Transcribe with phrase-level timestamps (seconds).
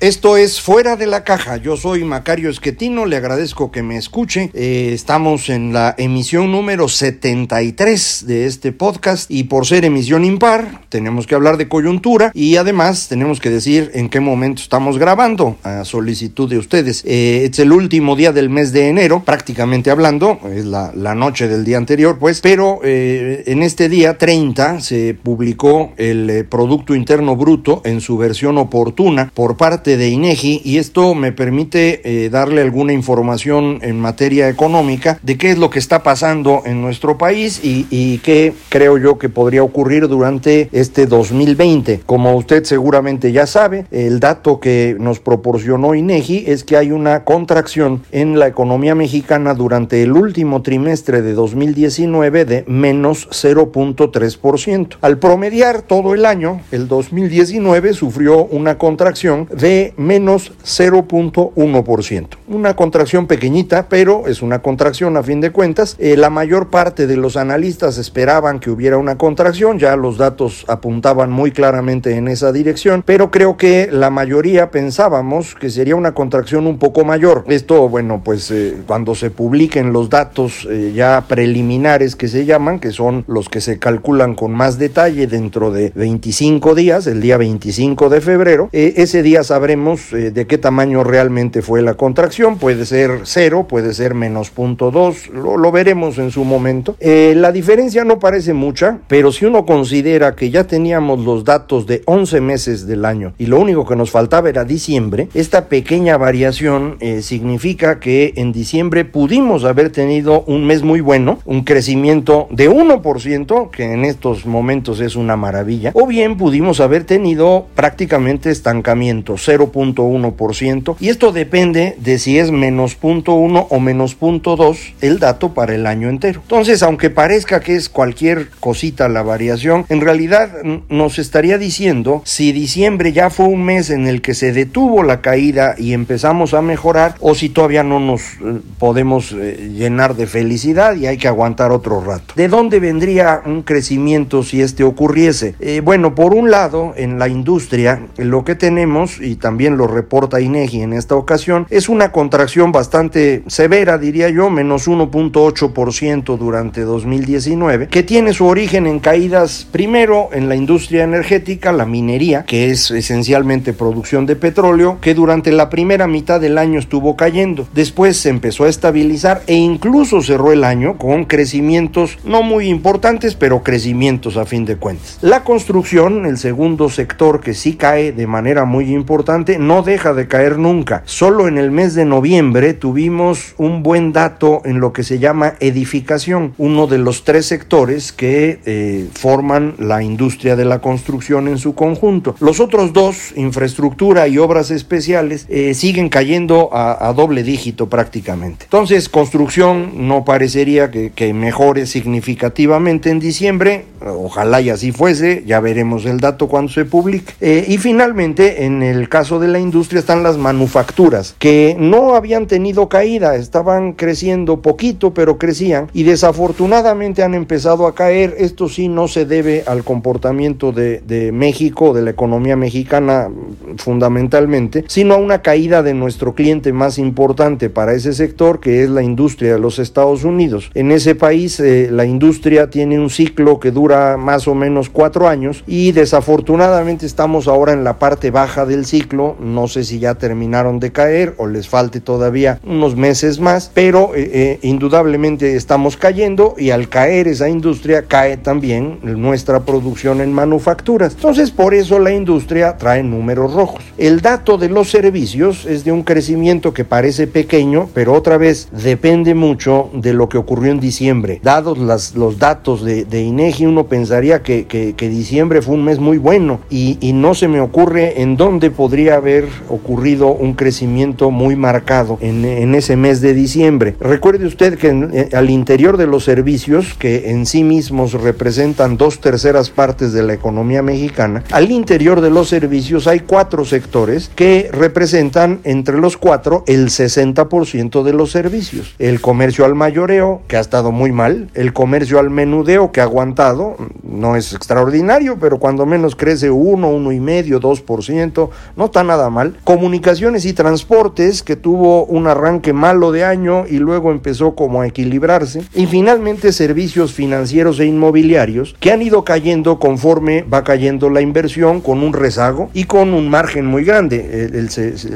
[0.00, 1.56] Esto es Fuera de la Caja.
[1.56, 4.50] Yo soy Macario Esquetino, le agradezco que me escuche.
[4.52, 10.82] Eh, estamos en la emisión número 73 de este podcast y por ser emisión impar,
[10.88, 15.56] tenemos que hablar de coyuntura y además tenemos que decir en qué momento estamos grabando
[15.62, 17.02] a solicitud de ustedes.
[17.06, 21.64] Eh, es el último día del mes de enero, prácticamente hablando, es la, noche del
[21.64, 27.80] día anterior, pues, pero eh, en este día 30 se publicó el Producto Interno Bruto
[27.84, 32.94] en su versión oportuna por parte de INEGI y esto me permite eh, darle alguna
[32.94, 37.84] información en materia económica de qué es lo que está pasando en nuestro país y,
[38.24, 42.00] qué creo yo que podría ocurrir durante este 2020.
[42.06, 47.24] Como usted seguramente ya sabe, el dato que nos proporcionó INEGI es que hay una
[47.24, 54.96] contracción en la economía mexicana durante el último trimestre de 2019 de menos 0.3%.
[55.00, 62.28] Al promediar todo el año, el 2019 sufrió una contracción de menos 0.1%.
[62.48, 65.96] Una contracción pequeñita, pero es una contracción a fin de cuentas.
[65.98, 70.64] Eh, la mayor parte de los analistas esperaban que hubiera una contracción, ya los datos
[70.68, 76.14] apuntaban muy claramente en esa dirección, pero creo que la mayoría pensábamos que sería una
[76.14, 77.44] contracción un poco mayor.
[77.48, 82.78] Esto, bueno, pues eh, cuando se publiquen los datos eh, ya preliminares que se llaman,
[82.78, 87.36] que son los que se calculan con más detalle dentro de 25 días, el día
[87.36, 92.58] 25 de febrero, ese día sabremos eh, de qué tamaño realmente fue la contracción.
[92.58, 96.96] Puede ser cero, puede ser menos punto dos, lo, veremos en su momento.
[97.00, 101.86] Eh, la diferencia no parece mucha, pero si uno considera que ya teníamos los datos
[101.86, 106.18] de 11 meses del año y lo único que nos faltaba era diciembre, esta pequeña
[106.18, 112.48] variación eh, significa que en diciembre pudimos haber tenido un mes muy bueno, un crecimiento
[112.50, 118.50] de 1%, que en estos momentos es una maravilla, o bien pudimos haber tenido prácticamente
[118.50, 125.18] estancamiento, 0 0.1% y esto depende de si es menos 0.1 o menos 0.2 el
[125.18, 126.40] dato para el año entero.
[126.42, 130.50] Entonces, aunque parezca que es cualquier cosita la variación, en realidad
[130.88, 135.20] nos estaría diciendo si diciembre ya fue un mes en el que se detuvo la
[135.20, 140.26] caída y empezamos a mejorar o si todavía no nos eh, podemos eh, llenar de
[140.26, 142.34] felicidad y hay que aguantar otro rato.
[142.36, 145.54] ¿De dónde vendría un crecimiento si este ocurriese?
[145.60, 150.40] Eh, bueno, por un lado, en la industria lo que tenemos y también lo reporta
[150.40, 157.88] INEGI en esta ocasión, es una contracción bastante severa, diría yo, menos 1.8% durante 2019,
[157.88, 162.90] que tiene su origen en caídas primero en la industria energética, la minería, que es
[162.90, 167.68] esencialmente producción de petróleo, que durante la primera mitad del año estuvo cayendo.
[167.74, 173.34] Después se empezó a estabilizar e incluso cerró el año con crecimientos no muy importantes,
[173.34, 175.18] pero crecimientos a fin de cuentas.
[175.20, 180.28] La construcción, el segundo sector que sí cae de manera muy importante, no deja de
[180.28, 181.02] caer nunca.
[181.06, 185.54] Solo en el mes de noviembre tuvimos un buen dato en lo que se llama
[185.60, 191.58] edificación, uno de los tres sectores que eh, forman la industria de la construcción en
[191.58, 192.36] su conjunto.
[192.38, 198.64] Los otros dos, infraestructura y obras especiales, eh, siguen cayendo a, doble dígito prácticamente.
[198.64, 206.04] Entonces, construcción no parecería que, mejore significativamente en diciembre, ojalá y así fuese, ya veremos
[206.04, 207.32] el dato cuando se publique.
[207.40, 212.46] Eh, y finalmente, en el caso de la industria están las manufacturas, que no habían
[212.46, 218.34] tenido caída, estaban creciendo poquito, pero crecían y desafortunadamente han empezado a caer.
[218.38, 223.30] Esto sí no se debe al comportamiento de, México, de la economía mexicana
[223.78, 228.90] fundamentalmente, sino a una caída de nuestro cliente más importante para ese sector, que es
[228.90, 230.70] la industria de los Estados Unidos.
[230.74, 235.28] En ese país eh, la industria tiene un ciclo que dura más o menos cuatro
[235.28, 239.98] años y desafortunadamente estamos ahora en la parte baja del ciclo ciclo, no sé si
[239.98, 245.56] ya terminaron de caer o les falte todavía unos meses más, pero eh, eh, indudablemente
[245.56, 251.14] estamos cayendo y al caer esa industria cae también nuestra producción en manufacturas.
[251.14, 253.82] Entonces por eso la industria trae números rojos.
[253.98, 258.68] El dato de los servicios es de un crecimiento que parece pequeño, pero otra vez
[258.72, 261.40] depende mucho de lo que ocurrió en diciembre.
[261.42, 265.84] Dados las, los datos de, de INEGI, uno pensaría que, que, que, diciembre fue un
[265.84, 270.54] mes muy bueno y, y no se me ocurre en dónde podría haber ocurrido un
[270.54, 273.96] crecimiento muy marcado en, en ese mes de diciembre.
[273.98, 278.96] Recuerde usted que en, eh, al interior de los servicios, que en sí mismos representan
[278.96, 284.30] dos terceras partes de la economía mexicana, al interior de los servicios hay cuatro sectores
[284.36, 288.94] que representan entre los cuatro el 60% de los servicios.
[289.00, 293.04] El comercio al mayoreo, que ha estado muy mal, el comercio al menudeo, que ha
[293.04, 293.76] aguantado,
[294.14, 299.56] no es extraordinario, pero cuando menos crece 1, 1,5, 2%, no está nada mal.
[299.64, 304.86] Comunicaciones y transportes, que tuvo un arranque malo de año y luego empezó como a
[304.86, 305.62] equilibrarse.
[305.74, 311.80] Y finalmente servicios financieros e inmobiliarios, que han ido cayendo conforme va cayendo la inversión,
[311.80, 314.68] con un rezago y con un margen muy grande.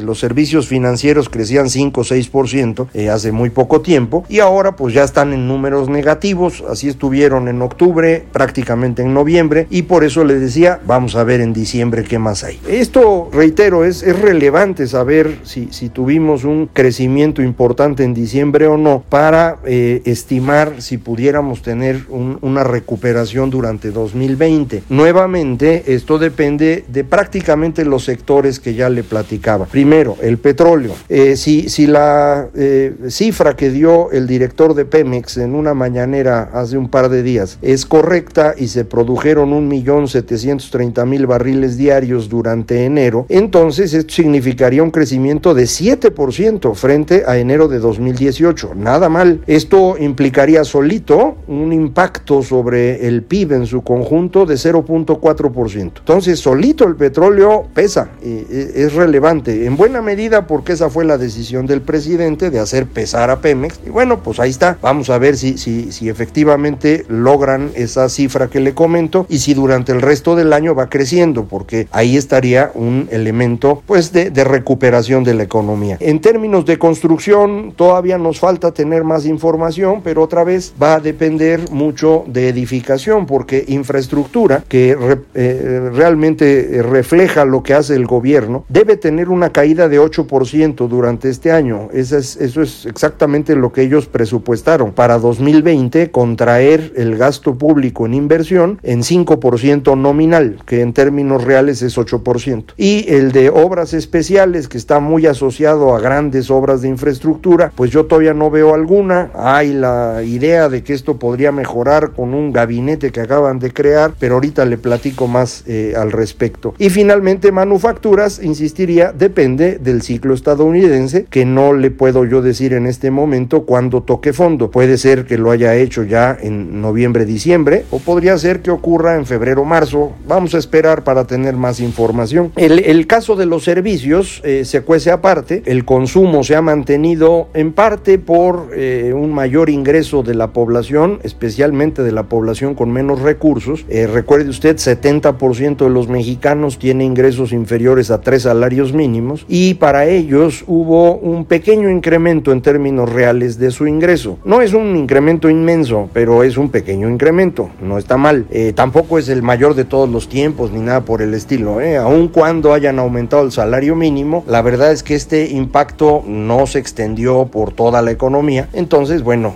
[0.03, 4.95] Los servicios financieros crecían 5 o 6% eh, hace muy poco tiempo y ahora pues
[4.95, 10.25] ya están en números negativos, así estuvieron en octubre, prácticamente en noviembre y por eso
[10.25, 12.59] les decía, vamos a ver en diciembre qué más hay.
[12.69, 18.77] Esto, reitero, es, es relevante saber si, si, tuvimos un crecimiento importante en diciembre o
[18.77, 24.85] no para eh, estimar si pudiéramos tener un, una recuperación durante 2020.
[24.89, 29.67] Nuevamente, esto depende de prácticamente los sectores que ya le platicaba.
[29.67, 30.93] Primero, el petróleo.
[31.09, 36.51] Eh, si, si, la eh, cifra que dio el director de Pemex en una mañanera
[36.53, 43.27] hace un par de días es correcta y se produjeron 1.730.000 barriles diarios durante enero,
[43.29, 48.75] entonces esto significaría un crecimiento de 7% frente a enero de 2018.
[48.75, 49.43] Nada mal.
[49.47, 55.93] Esto implicaría solito un impacto sobre el PIB en su conjunto de 0.4%.
[55.99, 61.67] Entonces, solito el petróleo pesa, es relevante, en buena medida porque esa fue la decisión
[61.67, 63.81] del presidente de hacer pesar a Pemex.
[63.87, 64.79] Y bueno, pues ahí está.
[64.83, 69.93] Vamos a ver si, si efectivamente logran esa cifra que le comento y si durante
[69.93, 75.35] el resto del año va creciendo, porque ahí estaría un elemento pues de, recuperación de
[75.35, 75.97] la economía.
[76.01, 81.01] En términos de construcción, todavía nos falta tener más información, pero otra vez va a
[81.01, 84.97] depender mucho de edificación, porque infraestructura que
[85.35, 91.29] eh, realmente refleja lo que hace el gobierno debe tener una caída de 8% durante
[91.29, 91.89] este año.
[91.93, 94.93] Eso es, eso es exactamente lo que ellos presupuestaron.
[94.93, 101.83] Para 2020, contraer el gasto público en inversión en 5% nominal, que en términos reales
[101.83, 102.73] es 8%.
[102.77, 107.91] Y el de obras especiales, que está muy asociado a grandes obras de infraestructura, pues
[107.91, 109.31] yo todavía no veo alguna.
[109.35, 114.15] Hay la idea de que esto podría mejorar con un gabinete que acaban de crear,
[114.19, 116.75] pero ahorita le platico más eh, al respecto.
[116.79, 122.87] Y finalmente, manufacturas, insistiría, depende del ciclo estadounidense, que no le puedo yo decir en
[122.87, 124.71] este momento cuándo toque fondo.
[124.71, 129.17] Puede ser que lo haya hecho ya en noviembre, diciembre, o podría ser que ocurra
[129.17, 130.13] en febrero, marzo.
[130.27, 132.53] Vamos a esperar para tener más información.
[132.57, 135.63] El, el caso de los servicios eh, se cuece aparte.
[135.67, 141.21] El consumo se ha mantenido en parte por eh, un mayor ingreso de la población,
[141.23, 143.85] especialmente de la población con menos recursos.
[143.89, 149.75] Eh, recuerde usted, 70% de los mexicanos tiene ingresos inferiores a tres salarios mínimos y
[149.75, 154.39] para ellos hubo un pequeño incremento en términos reales de su ingreso.
[154.45, 158.28] No es un incremento inmenso, pero es un pequeño incremento, no está mal.
[158.51, 161.81] Eh, tampoco es el mayor de todos los tiempos ni nada por el estilo.
[161.81, 161.97] ¿eh?
[161.97, 166.79] Aun cuando hayan aumentado el salario mínimo, la verdad es que este impacto no se
[166.79, 168.69] extendió por toda la economía.
[168.73, 169.55] Entonces, bueno,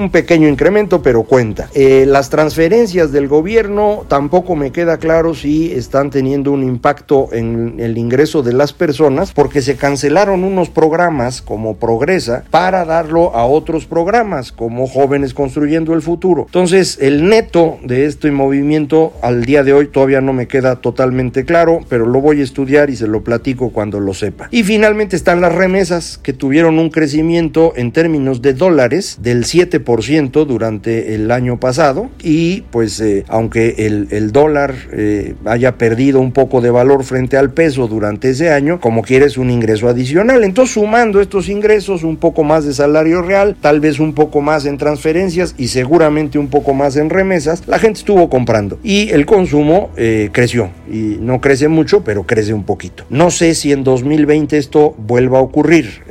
[0.00, 1.68] un pequeño incremento, pero cuenta.
[1.74, 7.76] Eh, las transferencias del gobierno tampoco me queda claro si están teniendo un impacto en
[7.78, 13.44] el ingreso de las personas, porque se cancelaron unos programas como Progresa para darlo a
[13.44, 16.46] otros programas como Jóvenes Construyendo el Futuro.
[16.46, 21.44] Entonces, el neto de este movimiento al día de hoy todavía no me queda totalmente
[21.44, 24.48] claro, pero lo voy a estudiar y se lo platico cuando lo sepa.
[24.50, 29.60] Y finalmente están las remesas que tuvieron un crecimiento en términos de dólares del 100
[29.98, 36.32] 7% durante el año pasado y pues eh, aunque el, dólar eh, haya perdido un
[36.32, 40.44] poco de valor frente al peso durante ese año, como quieres un ingreso adicional.
[40.44, 44.66] Entonces sumando estos ingresos, un poco más de salario real, tal vez un poco más
[44.66, 49.26] en transferencias y seguramente un poco más en remesas, la gente estuvo comprando y el
[49.26, 53.04] consumo eh, creció y no crece mucho, pero crece un poquito.
[53.10, 56.02] No sé si en 2020 esto vuelva a ocurrir.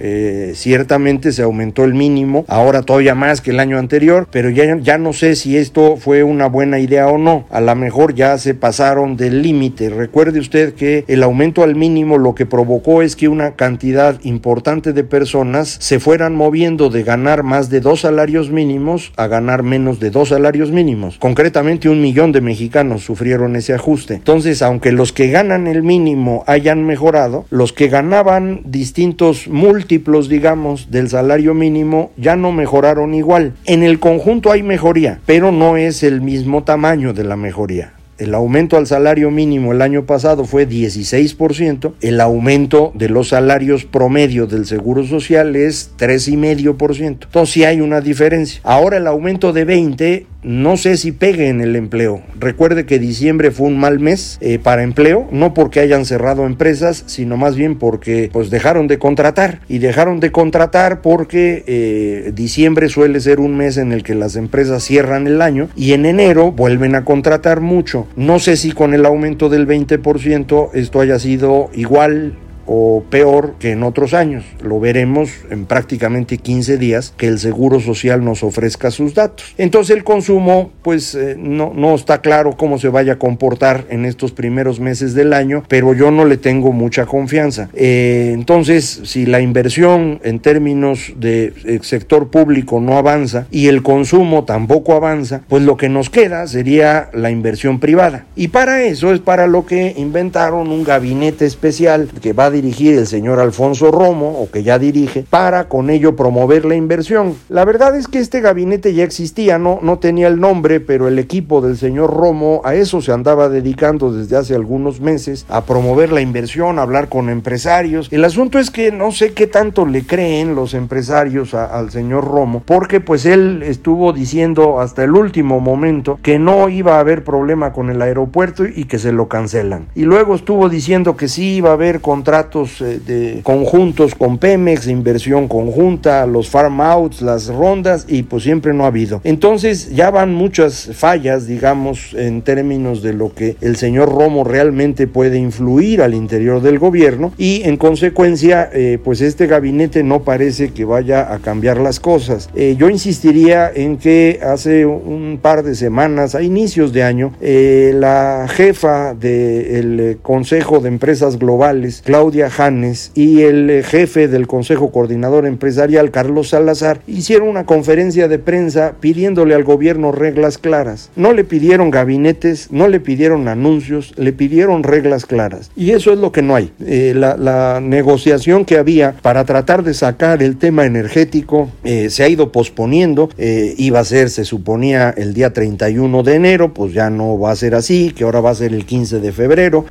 [0.54, 5.14] Ciertamente se aumentó el mínimo, ahora todavía más que el anterior, pero ya, ya no
[5.14, 7.46] sé si esto fue una buena idea o no.
[7.50, 9.90] A lo mejor ya se pasaron del límite.
[9.90, 14.94] Recuerde usted que el aumento al mínimo lo que provocó es que una cantidad importante
[14.94, 20.00] de personas se fueran moviendo de ganar más de dos salarios mínimos a ganar menos
[20.00, 21.18] de dos salarios mínimos.
[21.20, 24.16] Concretamente un millón de mexicanos sufrieron ese ajuste.
[24.16, 30.92] Entonces, aunque los que ganan el mínimo hayan mejorado, los que ganaban distintos múltiplos, digamos,
[30.92, 33.54] del salario mínimo ya no mejoraron igual.
[33.66, 37.94] En el conjunto hay mejoría, pero no es el mismo tamaño de la mejoría.
[38.20, 43.86] El aumento al salario mínimo el año pasado fue 16%, el aumento de los salarios
[43.86, 47.00] promedio del Seguro Social es 3,5%.
[47.24, 48.60] Entonces sí hay una diferencia.
[48.66, 52.22] Ahora el aumento de 20 no sé si pegue en el empleo.
[52.40, 57.04] Recuerde que diciembre fue un mal mes eh, para empleo, no porque hayan cerrado empresas,
[57.08, 62.88] sino más bien porque pues dejaron de contratar y dejaron de contratar porque eh, diciembre
[62.88, 66.52] suele ser un mes en el que las empresas cierran el año y en enero
[66.52, 68.08] vuelven a contratar mucho.
[68.16, 72.34] No sé si con el aumento del 20% esto haya sido igual
[72.72, 74.46] o peor que en otros años.
[74.62, 79.56] Lo veremos en prácticamente 15 días que el Seguro Social nos ofrezca sus datos.
[79.58, 84.06] Entonces el consumo pues eh, no, no está claro cómo se vaya a comportar en
[84.06, 87.70] estos primeros meses del año, pero yo no le tengo mucha confianza.
[87.74, 93.82] Eh, entonces si la inversión en términos de eh, sector público no avanza y el
[93.82, 98.28] consumo tampoco avanza, pues lo que nos queda sería la inversión privada.
[98.36, 102.98] Y para eso es para lo que inventaron un gabinete especial que va a dirigir
[102.98, 107.36] el señor Alfonso Romo, o que ya dirige, para con ello promover la inversión.
[107.48, 111.20] La verdad es que este gabinete ya existía, no, no tenía el nombre, pero el
[111.20, 116.12] equipo del señor Romo a eso se andaba dedicando desde hace algunos meses, a promover
[116.12, 118.10] la inversión, a hablar con empresarios.
[118.12, 122.62] El asunto es que no sé qué tanto le creen los empresarios al señor Romo,
[122.66, 127.72] porque pues él estuvo diciendo hasta el último momento que no iba a haber problema
[127.72, 129.88] con el aeropuerto y que se lo cancelan.
[129.96, 132.02] Y luego estuvo diciendo que sí iba a haber
[132.50, 138.44] contratos eh, de conjuntos con Pemex, inversión conjunta, los farm outs, las rondas y pues
[138.44, 139.22] siempre no ha habido.
[139.24, 145.08] Entonces ya van muchas fallas, digamos, en términos de lo que el señor Romo realmente
[145.08, 150.72] puede influir al interior del gobierno y en consecuencia eh, pues este gabinete no parece
[150.72, 152.50] que vaya a cambiar las cosas.
[152.56, 158.48] Eh, yo insistiría en que hace un par de semanas, a inicios de año, la
[158.50, 165.46] jefa del Consejo de Empresas Globales, Claudia Hannes y el eh, jefe del Consejo Coordinador
[165.46, 171.10] Empresarial, Carlos Salazar, hicieron una conferencia de prensa pidiéndole al gobierno reglas claras.
[171.16, 175.72] No le pidieron gabinetes, no le pidieron anuncios, le pidieron reglas claras.
[175.76, 176.72] Y eso es lo que no hay.
[176.86, 182.30] Eh, la, negociación que había para tratar de sacar el tema energético eh, se ha
[182.30, 183.30] ido posponiendo.
[183.38, 187.56] iba a ser, se suponía, el día 31 de enero, pues ya no va a
[187.56, 189.86] ser así, que ahora va a ser el 15 de febrero.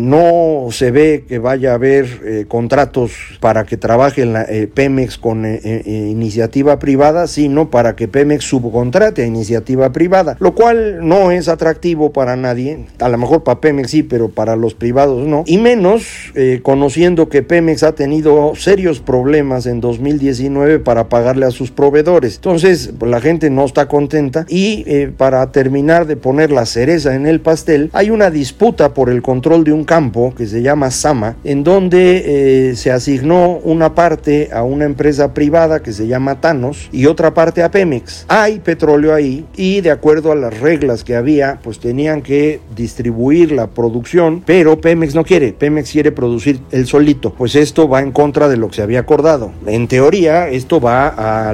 [0.00, 5.44] no se ve que vaya haber eh, contratos para que trabaje la, eh, Pemex con
[5.44, 11.48] eh, iniciativa privada, sino para que Pemex subcontrate a iniciativa privada, lo cual no es
[11.48, 15.58] atractivo para nadie, a lo mejor para Pemex sí, pero para los privados no, y
[15.58, 22.36] menos conociendo que Pemex ha tenido serios problemas en 2019 para pagarle a sus proveedores.
[22.36, 24.84] Entonces, la gente no está contenta y
[25.16, 29.64] para terminar de poner la cereza en el pastel, hay una disputa por el control
[29.64, 34.62] de un campo que se llama Sama, en donde eh, se asignó una parte a
[34.62, 38.24] una empresa privada que se llama Thanos y otra parte a Pemex.
[38.28, 43.52] Hay petróleo ahí y de acuerdo a las reglas que había, pues tenían que distribuir
[43.52, 48.12] la producción, pero Pemex no quiere, Pemex quiere producir el solito, pues esto va en
[48.12, 49.52] contra de lo que se había acordado.
[49.66, 51.52] En teoría, esto va a,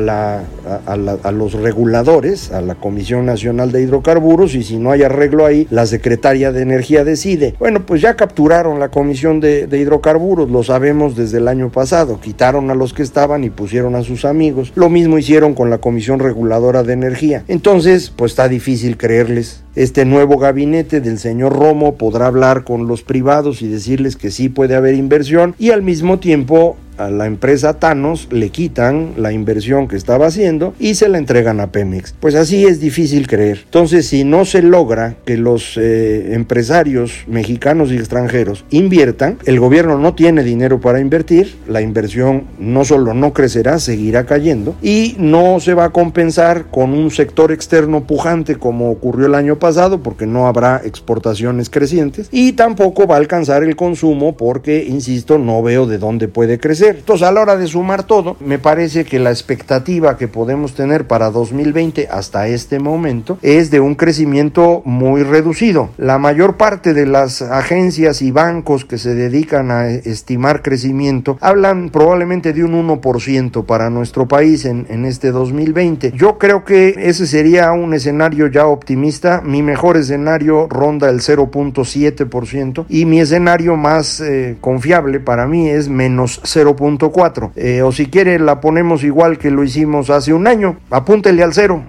[1.33, 5.87] los reguladores, a la Comisión Nacional de Hidrocarburos y si no hay arreglo ahí, la
[5.87, 7.55] Secretaria de Energía decide.
[7.59, 11.71] Bueno, pues ya capturaron la Comisión de, de Hidrocarburos hidrocarburos, lo sabemos desde el año
[11.71, 14.73] pasado, quitaron a los que estaban y pusieron a sus amigos.
[14.75, 17.45] Lo mismo hicieron con la Comisión Reguladora de Energía.
[17.49, 19.63] Entonces, pues está difícil creerles.
[19.79, 24.49] Este nuevo gabinete del señor Romo podrá hablar con los privados y decirles que sí
[24.49, 29.87] puede haber inversión y al mismo tiempo a la empresa Thanos le quitan la inversión
[29.87, 32.13] que estaba haciendo y se la entregan a Pemex.
[32.19, 33.61] Pues así es difícil creer.
[33.67, 39.97] Entonces, si no se logra que los eh, empresarios mexicanos y extranjeros inviertan, el gobierno
[39.97, 45.61] no tiene dinero para invertir, la inversión no solo no crecerá, seguirá cayendo y no
[45.61, 49.68] se va a compensar con un sector externo pujante como ocurrió el año pasado
[50.03, 55.63] porque no habrá exportaciones crecientes y tampoco va a alcanzar el consumo porque, insisto, no
[55.63, 56.97] veo de dónde puede crecer.
[56.99, 61.07] Entonces, a la hora de sumar todo, me parece que la expectativa que podemos tener
[61.07, 65.91] para 2020 hasta este momento es de un crecimiento muy reducido.
[65.99, 71.91] La mayor parte de las agencias y bancos que se dedican a estimar crecimiento hablan
[71.91, 76.13] probablemente de un 1% para nuestro país en, en este 2020.
[76.17, 79.41] Yo creo que ese sería un escenario ya optimista.
[79.49, 85.89] Mi mejor escenario ronda el 0.7% y mi escenario más eh, confiable para mí es
[85.89, 87.53] menos 0.4.
[87.57, 91.55] Eh, o si quiere la ponemos igual que lo hicimos hace un año, apúntele al
[91.55, 91.83] cero.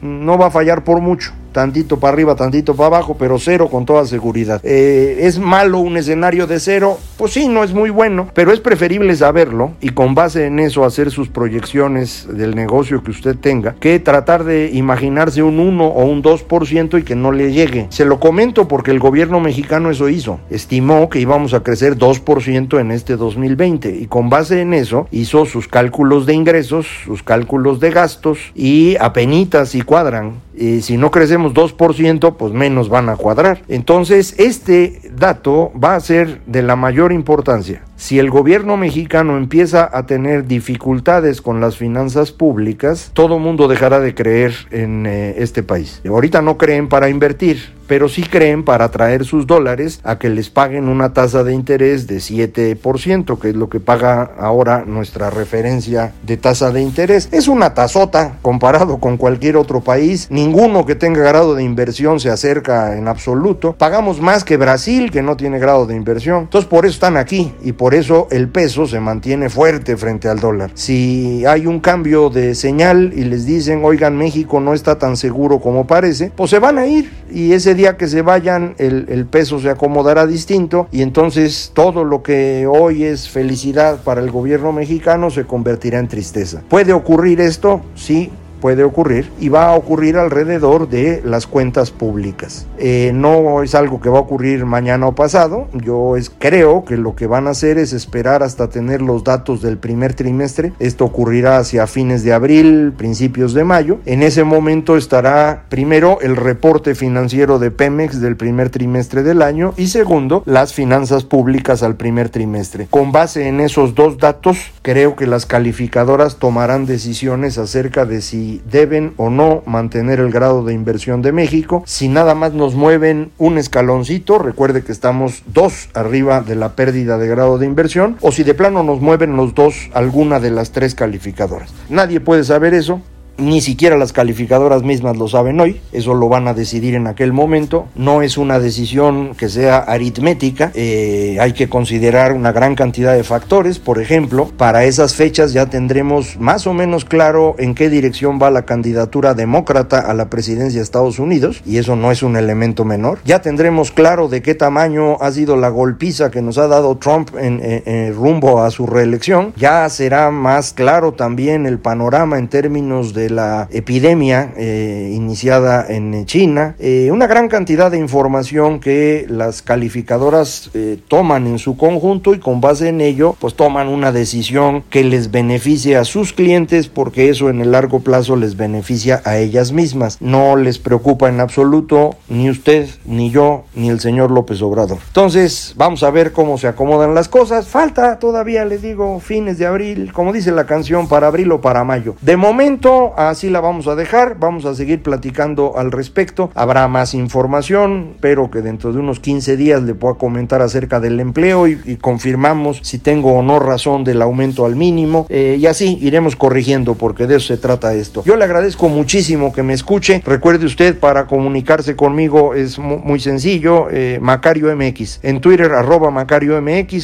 [0.00, 3.84] No va a fallar por mucho tantito para arriba, tantito para abajo, pero cero con
[3.84, 4.60] toda seguridad.
[4.64, 6.98] Eh, ¿Es malo un escenario de cero?
[7.22, 10.84] Pues sí, no es muy bueno, pero es preferible saberlo y con base en eso
[10.84, 16.04] hacer sus proyecciones del negocio que usted tenga, que tratar de imaginarse un 1 o
[16.04, 17.86] un 2% y que no le llegue.
[17.90, 20.40] Se lo comento porque el gobierno mexicano eso hizo.
[20.50, 25.46] Estimó que íbamos a crecer 2% en este 2020 y con base en eso hizo
[25.46, 30.40] sus cálculos de ingresos, sus cálculos de gastos y apenitas y cuadran.
[30.82, 33.62] Si no crecemos 2%, pues menos van a cuadrar.
[33.68, 37.82] Entonces, este dato va a ser de la mayor importancia.
[38.02, 44.00] Si el gobierno mexicano empieza a tener dificultades con las finanzas públicas, todo mundo dejará
[44.00, 46.02] de creer en eh, este país.
[46.04, 50.50] Ahorita no creen para invertir, pero sí creen para traer sus dólares a que les
[50.50, 56.12] paguen una tasa de interés de 7%, que es lo que paga ahora nuestra referencia
[56.22, 57.28] de tasa de interés.
[57.32, 60.26] Es una tasota comparado con cualquier otro país.
[60.30, 63.74] Ninguno que tenga grado de inversión se acerca en absoluto.
[63.74, 66.44] Pagamos más que Brasil, que no tiene grado de inversión.
[66.44, 70.40] Entonces por eso están aquí y por eso el peso se mantiene fuerte frente al
[70.40, 70.70] dólar.
[70.74, 75.60] Si hay un cambio de señal y les dicen, oigan, México no está tan seguro
[75.60, 79.26] como parece, pues se van a ir y ese día que se vayan el, el
[79.26, 84.72] peso se acomodará distinto y entonces todo lo que hoy es felicidad para el gobierno
[84.72, 86.62] mexicano se convertirá en tristeza.
[86.68, 87.82] ¿Puede ocurrir esto?
[87.94, 88.30] Sí,
[88.62, 92.64] puede ocurrir y va a ocurrir alrededor de las cuentas públicas.
[92.78, 97.16] Eh, no es algo que va a ocurrir mañana o pasado, yo creo que lo
[97.16, 101.58] que van a hacer es esperar hasta tener los datos del primer trimestre, esto ocurrirá
[101.58, 107.58] hacia fines de abril, principios de mayo, en ese momento estará primero el reporte financiero
[107.58, 112.86] de Pemex del primer trimestre del año y segundo las finanzas públicas al primer trimestre.
[112.88, 118.51] Con base en esos dos datos, creo que las calificadoras tomarán decisiones acerca de si
[118.70, 121.82] deben o no mantener el grado de inversión de México.
[121.86, 127.18] Si nada más nos mueven un escaloncito, recuerde que estamos dos arriba de la pérdida
[127.18, 130.72] de grado de inversión, o si de plano nos mueven los dos alguna de las
[130.72, 131.72] tres calificadoras.
[131.88, 133.00] Nadie puede saber eso,
[133.38, 137.32] ni siquiera las calificadoras mismas lo saben hoy, eso lo van a decidir en aquel
[137.32, 137.86] momento.
[137.94, 143.24] No es una decisión que sea aritmética, eh, hay que considerar una gran cantidad de
[143.24, 143.78] factores.
[143.78, 148.50] Por ejemplo, para esas fechas ya tendremos más o menos claro en qué dirección va
[148.50, 152.84] la candidatura demócrata a la presidencia de Estados Unidos, y eso no es un elemento
[152.84, 153.18] menor.
[153.24, 157.30] Ya tendremos claro de qué tamaño ha sido la golpiza que nos ha dado Trump
[157.38, 159.52] en rumbo a su reelección.
[159.56, 166.26] Ya será más claro también el panorama en términos de la epidemia eh, iniciada en
[166.26, 172.34] China, eh, una gran cantidad de información que las calificadoras eh, toman en su conjunto
[172.34, 176.88] y con base en ello pues toman una decisión que les beneficie a sus clientes
[176.88, 180.18] porque eso en el largo plazo les beneficia a ellas mismas.
[180.20, 184.98] No les preocupa en absoluto ni usted, ni yo, ni el señor López Obrador.
[185.08, 187.68] Entonces vamos a ver cómo se acomodan las cosas.
[187.68, 191.84] Falta todavía, les digo, fines de abril, como dice la canción, para abril o para
[191.84, 192.16] mayo.
[192.20, 197.14] De momento así la vamos a dejar, vamos a seguir platicando al respecto, habrá más
[197.14, 201.98] información, pero que dentro de unos 15 días le pueda comentar acerca del empleo y,
[202.00, 206.94] confirmamos si tengo o no razón del aumento al mínimo eh, y así iremos corrigiendo
[206.94, 208.22] porque de eso se trata esto.
[208.24, 213.88] Yo le agradezco muchísimo que me escuche, recuerde usted para comunicarse conmigo es muy sencillo,
[213.90, 216.60] eh, Macario MX, en Twitter arroba Macario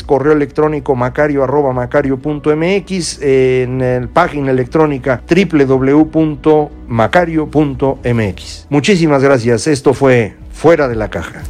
[0.07, 8.67] correo electrónico macario arroba macario.mx, en la página electrónica www www.macario.mx.
[8.71, 11.43] Muchísimas gracias, esto fue Fuera de la Caja.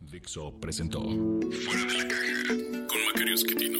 [0.00, 2.54] Dixo presentó Fuera de la Caja
[2.88, 3.78] con Macario Esquitino.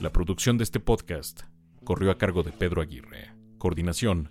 [0.00, 1.42] La producción de este podcast
[1.84, 3.30] corrió a cargo de Pedro Aguirre.
[3.58, 4.30] Coordinación